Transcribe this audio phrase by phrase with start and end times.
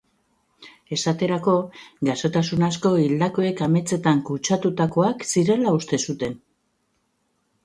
[0.95, 1.53] Esaterako,
[2.09, 6.37] gaixotasun asko hildakoek ametsetan kutsatutakoak zirela uste zuten.